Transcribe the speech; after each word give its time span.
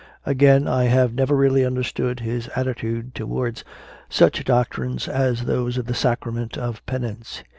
Again, 0.25 0.67
I 0.67 0.85
have 0.85 1.13
never 1.13 1.35
really 1.35 1.63
understood 1.63 2.21
his 2.21 2.47
attitude 2.55 3.13
towards 3.13 3.63
such 4.09 4.43
doctrines 4.43 5.07
as 5.07 5.45
those 5.45 5.77
of 5.77 5.85
the 5.85 5.93
Sacrament 5.93 6.57
of 6.57 6.83
Penance. 6.87 7.43